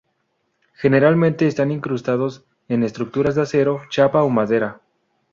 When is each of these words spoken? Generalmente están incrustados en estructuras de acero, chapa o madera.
Generalmente 0.73 1.45
están 1.45 1.69
incrustados 1.69 2.43
en 2.69 2.81
estructuras 2.81 3.35
de 3.35 3.43
acero, 3.43 3.81
chapa 3.91 4.23
o 4.23 4.29
madera. 4.29 4.81